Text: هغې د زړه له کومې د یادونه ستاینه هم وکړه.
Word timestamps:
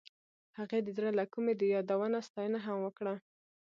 هغې 0.57 0.79
د 0.83 0.87
زړه 0.97 1.11
له 1.19 1.25
کومې 1.33 1.53
د 1.57 1.61
یادونه 1.75 2.17
ستاینه 2.27 2.59
هم 2.65 2.77
وکړه. 2.85 3.13